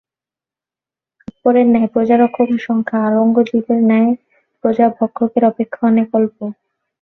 আকবরের 1.21 1.67
ন্যায় 1.69 1.89
প্রজারক্ষকের 1.93 2.59
সংখ্যা 2.67 2.97
আরঙ্গজীবের 3.07 3.79
ন্যায় 3.83 4.11
প্রজাভক্ষকের 4.63 5.43
অপেক্ষা 5.51 5.81
অনেক 5.91 6.07
অল্প। 6.13 6.37